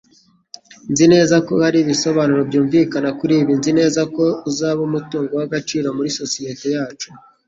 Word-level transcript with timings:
Nzi 0.91 1.05
neza 1.13 1.35
ko 1.47 1.53
hari 1.63 1.77
ibisobanuro 1.81 2.41
byumvikana 2.49 3.09
kuri 3.19 3.33
ibi. 3.41 3.53
Nzi 3.59 3.71
neza 3.79 4.01
ko 4.15 4.25
uzaba 4.49 4.79
umutungo 4.87 5.31
w'agaciro 5.39 5.87
muri 5.97 6.09
sosiyete 6.19 6.67
yacu. 6.77 7.09